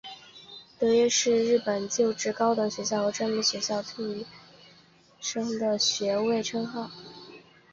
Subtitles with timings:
[0.79, 4.25] 得业士是日本旧制高等学校和专门学校授与卒业
[5.19, 6.89] 生的学位称号。